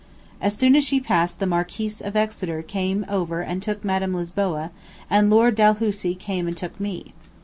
[0.41, 4.71] As soon as she passed the Marquis of Exeter came over and took Madam Lisboa,
[5.11, 7.13] and Lord Dalhousie came and took me.